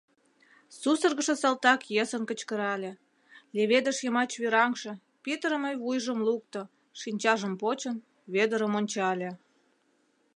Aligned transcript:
Сусыргышо 0.79 1.35
салтак 1.41 1.81
йӧсын 1.95 2.23
кычкырале, 2.29 2.91
леведыш 3.55 3.97
йымач 4.05 4.31
вӱраҥше, 4.41 4.91
пӱтырымӧ 5.23 5.71
вуйжым 5.81 6.19
лукто, 6.27 6.61
шинчажым 6.99 7.53
почын, 7.61 7.95
Вӧдырым 8.33 8.73
ончале. 8.79 9.31